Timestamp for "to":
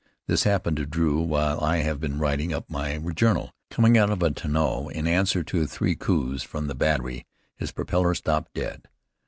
0.77-0.87, 5.43-5.67